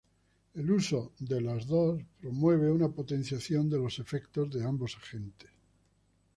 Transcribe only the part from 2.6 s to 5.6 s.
una potenciación de los efectos de ambos agentes.